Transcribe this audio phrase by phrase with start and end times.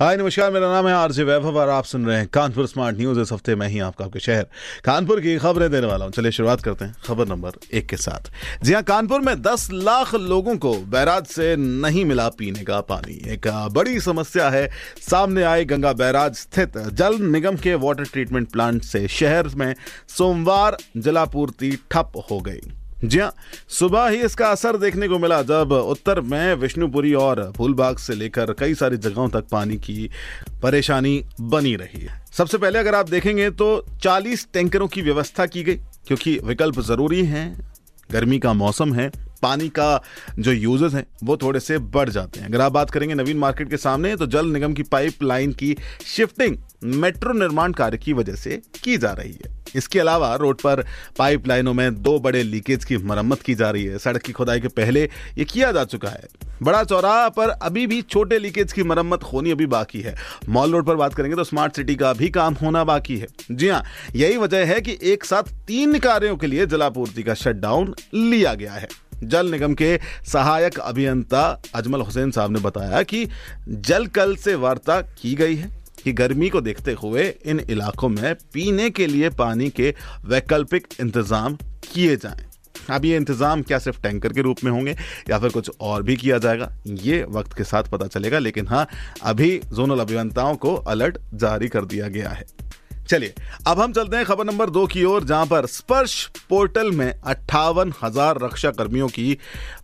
[0.00, 3.18] हाय, नमस्कार, मेरा नाम है आरजे वैभव और आप सुन रहे हैं कानपुर स्मार्ट न्यूज़।
[3.20, 4.46] इस हफ़्ते में ही आपका आपके शहर
[4.84, 8.30] कानपुर की खबरें देने वाला हूँ। चलिए शुरुआत करते हैं खबर नंबर एक के साथ।
[8.64, 13.20] जी हाँ, कानपुर में 10 लाख लोगों को बैराज से नहीं मिला पीने का पानी।
[13.32, 14.68] एक बड़ी समस्या है।
[15.10, 19.74] सामने आए गंगा बैराज स्थित जल निगम के वाटर ट्रीटमेंट प्लांट से शहर में
[20.08, 22.60] सोमवार जलापूर्ति ठप हो गई।
[23.04, 23.32] जी हाँ
[23.68, 28.52] सुबह ही इसका असर देखने को मिला जब उत्तर में विष्णुपुरी और फूलबाग से लेकर
[28.52, 30.10] कई सारी जगहों तक पानी की
[30.62, 35.62] परेशानी बनी रही है। सबसे पहले अगर आप देखेंगे तो 40 टैंकरों की व्यवस्था की
[35.62, 35.76] गई,
[36.06, 37.72] क्योंकि विकल्प ज़रूरी हैं,
[38.10, 39.10] गर्मी का मौसम है,
[39.42, 40.02] पानी का
[40.38, 43.70] जो यूजेस हैं, वो थोड़े से बढ़ जाते हैं। अगर आप बात करेंगे नवीन मार्केट
[43.70, 45.76] के सामने तो जल निगम की पाइपलाइन की
[46.06, 50.84] शिफ्टिंग मेट्रो निर्माण कार्य की वजह से की जा रही है। इसके अलावा रोड पर
[51.18, 54.68] पाइपलाइनों में दो बड़े लीकेज की मरम्मत की जा रही है। सड़क की खुदाई के
[54.68, 55.02] पहले
[55.38, 56.28] ये किया जा चुका है।
[56.62, 60.14] बड़ा चौराहा पर अभी भी छोटे लीकेज की मरम्मत होनी अभी बाकी है।
[60.48, 63.68] मॉल रोड पर बात करेंगे तो स्मार्ट सिटी का भी काम होना बाकी है। जी
[63.68, 63.82] हाँ
[64.16, 68.72] यही वजह है कि एक साथ तीन कार्यों के लिए जलापूर्ति का शटडाउन लिया गया
[68.72, 68.88] है।
[69.24, 73.28] जल निगम के सहायक अभियंता अजमल हुसैन साहब ने बताया कि
[73.68, 78.34] जल कल से वार्ता की गई है। कि गर्मी को देखते हुए इन इलाकों में
[78.54, 82.46] पीने के लिए पानी के वैकल्पिक इंतज़ाम किए जाएँ।
[82.90, 84.96] अब ये इंतज़ाम क्या सिर्फ़ टैंकर के रूप में होंगे
[85.30, 88.86] या फिर कुछ और भी किया जाएगा, ये वक्त के साथ पता चलेगा, लेकिन हाँ
[89.22, 92.46] अभी जोनल अभियंताओं को अलर्ट जारी कर दिया गया है।
[93.08, 93.34] चलिए,
[93.66, 97.92] अब हम चलते हैं खबर नंबर दो की ओर, जहाँ पर स्पर्श पोर्टल में अट्ठावन
[98.02, 99.38] हज़ार रक्षा कर्मियों की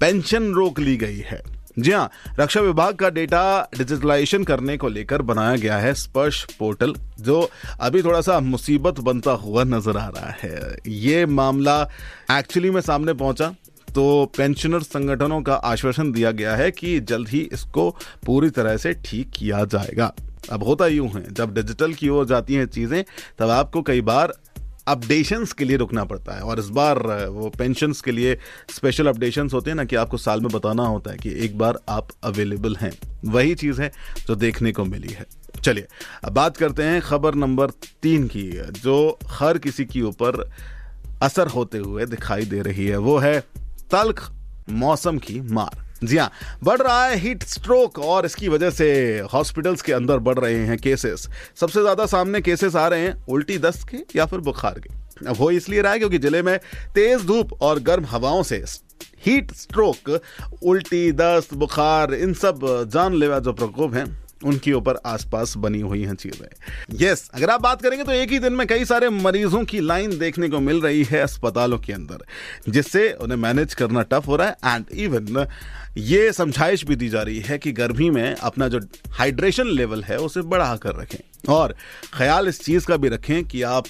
[0.00, 1.42] पेंशन रोक ली गई है।
[1.78, 6.94] जी हाँ रक्षा विभाग का डेटा डिजिटलाइजेशन करने को लेकर बनाया गया है स्पर्श पोर्टल,
[7.20, 7.48] जो
[7.80, 11.80] अभी थोड़ा सा मुसीबत बनता हुआ नज़र आ रहा है। ये मामला
[12.30, 13.54] एक्चुअली में सामने पहुँचा
[13.88, 17.90] तो पेंशनर संगठनों का आश्वासन दिया गया है कि जल्द ही इसको
[18.26, 20.12] पूरी तरह से ठीक किया जाएगा।
[20.52, 23.04] अब होता यूँ है, जब डिजिटल की ओर जाती हैं चीज़ें,
[23.38, 24.32] तब आपको कई बार
[24.88, 28.38] अपडेशंस के लिए रुकना पड़ता है। और इस बार वो पेंशंस के लिए
[28.74, 31.78] स्पेशल अपडेशंस होते हैं ना कि आपको साल में बताना होता है कि एक बार
[31.88, 33.92] आप अवेलेबल हैं। वही चीज़ है
[34.26, 35.26] जो देखने को मिली है।
[35.64, 35.86] चलिए,
[36.24, 37.70] अब बात करते हैं खबर नंबर
[38.02, 40.50] तीन की, जो हर किसी के ऊपर
[41.22, 43.40] असर होते हुए दिखाई दे रही है। वो है,
[43.90, 44.32] तल्ख
[44.70, 46.30] मौसम की मार। जी हाँ
[46.64, 48.88] बढ़ रहा है हीट स्ट्रोक और इसकी वजह से
[49.32, 51.28] हॉस्पिटल्स के अंदर बढ़ रहे हैं केसेस
[51.60, 55.50] सबसे ज़्यादा सामने केसेस आ रहे हैं उल्टी दस्त के या फिर बुखार के। वो
[55.50, 56.58] इसलिए रहा है क्योंकि ज़िले में
[56.94, 58.62] तेज धूप और गर्म हवाओं से
[59.26, 60.20] हीट स्ट्रोक
[60.62, 62.60] उल्टी दस्त, बुखार, इन सब
[62.92, 64.06] जानलेवा जो प्रकोप हैं
[64.42, 66.48] उनके ऊपर आसपास बनी हुई हैं चीज़ें।
[67.00, 70.18] यस अगर आप बात करेंगे तो एक ही दिन में कई सारे मरीजों की लाइन
[70.18, 72.24] देखने को मिल रही है अस्पतालों के अंदर,
[72.68, 75.46] जिससे उन्हें मैनेज करना टफ हो रहा है एंड इवन
[75.98, 80.16] ये समझाइश भी दी जा रही है कि गर्मी में अपना जो हाइड्रेशन लेवल है,
[80.18, 81.18] उसे बढ़ा कर रखें।
[81.48, 81.74] और
[82.14, 83.86] ख्याल इस चीज़ का भी रखें कि आप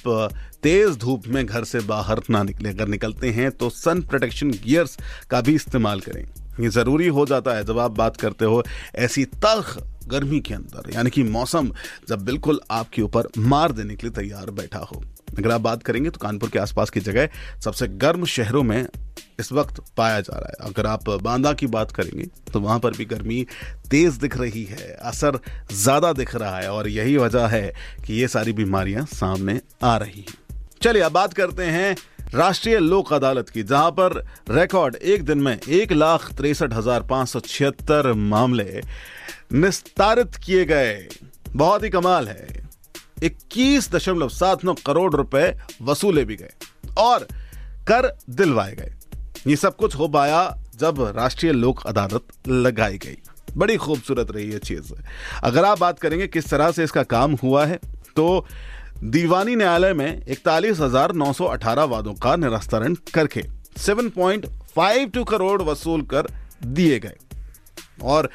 [0.63, 4.97] तेज धूप में घर से बाहर ना निकले। अगर निकलते हैं तो सन प्रोटेक्शन गियर्स
[5.31, 6.25] का भी इस्तेमाल करें।
[6.61, 8.63] ये ज़रूरी हो जाता है जब आप बात करते हो
[8.97, 9.77] ऐसी तल्ख
[10.09, 11.71] गर्मी के अंदर, यानी कि मौसम
[12.09, 15.03] जब बिल्कुल आपके ऊपर मार देने के लिए तैयार बैठा हो।
[15.39, 17.29] अगर आप बात करेंगे तो कानपुर के आसपास की जगह
[17.65, 18.87] सबसे गर्म शहरों में
[19.41, 22.97] इस वक्त पाया जा रहा है। अगर आप बांदा की बात करेंगे तो वहाँ पर
[22.97, 23.47] भी गर्मी
[23.91, 25.39] तेज दिख रही है, असर
[25.73, 27.73] ज़्यादा दिख रहा है और यही वजह है
[28.07, 30.37] कि ये सारी बीमारियाँ सामने आ रही हैं।
[30.83, 31.97] चलिए, अब बात करते हैं
[32.35, 34.13] राष्ट्रीय लोक अदालत की जहाँ पर
[34.51, 38.81] रिकॉर्ड एक दिन में एक लाख तिरसठ हज़ार पाँच सौ छिहत्तर मामले
[39.53, 41.09] निस्तारित किए गए।
[41.49, 42.63] बहुत ही कमाल है।
[43.25, 46.53] इक्कीस दशमलव सात नौ करोड़ रुपए वसूले भी गए
[46.99, 47.27] और
[47.89, 48.95] कर दिलवाए गए।
[49.47, 50.47] ये सब कुछ हो पाया
[50.79, 53.17] जब राष्ट्रीय लोक अदालत लगाई गई।
[53.57, 54.93] बड़ी खूबसूरत रही है चीज़।
[55.43, 57.79] अगर आप बात करेंगे किस तरह से इसका काम हुआ है
[58.17, 58.45] तो
[59.03, 63.43] दीवानी न्यायालय में इकतालीस हज़ार नौ सौ अठारह वादों का निरस्तारण करके
[63.79, 66.27] 7.52 करोड़ वसूल कर
[66.65, 67.17] दिए गए।
[68.03, 68.29] और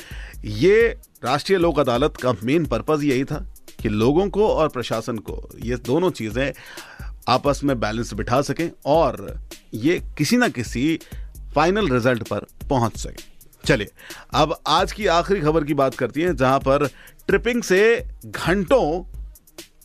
[0.46, 3.46] ये राष्ट्रीय लोक अदालत का मेन पर्पज यही था
[3.82, 6.52] कि लोगों को और प्रशासन को ये दोनों चीज़ें
[7.30, 9.40] आपस में बैलेंस बिठा सकें और
[9.74, 11.00] ये किसी ना किसी
[11.56, 13.24] फाइनल रिज़ल्ट पर पहुँच सके।
[13.64, 13.88] चलिए,
[14.34, 16.88] अब आज की आखिरी खबर की बात करती हैं, जहाँ पर
[17.28, 19.13] ट्रिपिंग से घंटों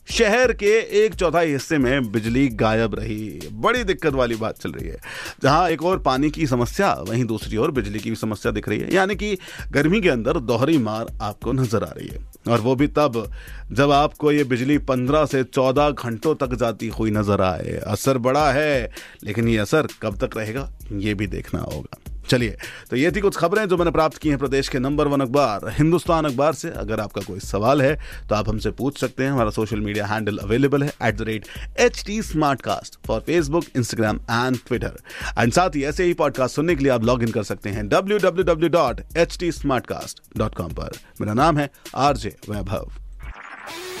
[0.09, 0.71] शहर के
[1.05, 4.97] एक चौथाई हिस्से में बिजली गायब रही। बड़ी दिक्कत वाली बात चल रही है।
[5.43, 8.79] जहाँ एक और पानी की समस्या, वहीं दूसरी ओर बिजली की भी समस्या दिख रही
[8.79, 9.37] है। यानी कि
[9.71, 13.31] गर्मी के अंदर दोहरी मार आपको नज़र आ रही है। और वो भी तब
[13.71, 18.51] जब आपको ये बिजली पंद्रह से चौदह घंटों तक जाती हुई नज़र आए। असर बड़ा
[18.51, 18.91] है,
[19.23, 22.57] लेकिन ये असर कब तक रहेगा, ये भी देखना होगा। चलिए
[22.89, 25.67] तो ये थी कुछ खबरें जो मैंने प्राप्त की हैं प्रदेश के नंबर वन अखबार,
[25.69, 27.95] हिंदुस्तान अखबार से। अगर आपका कोई सवाल है
[28.29, 31.45] तो आप हमसे पूछ सकते हैं। हमारा सोशल मीडिया हैंडल अवेलेबल है at the rate
[31.79, 34.97] H T smart cast for Facebook Instagram and Twitter
[35.39, 37.87] and साथ ही ऐसे ही पॉडकास्ट सुनने के लिए आप लॉग इन कर सकते हैं
[37.89, 42.35] W W W dot H T smart cast dot com पर। मेरा नाम है आरजे
[42.49, 42.91] वैभव।